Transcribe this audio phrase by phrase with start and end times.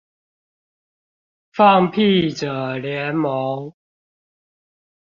[1.51, 3.71] 放屁者聯盟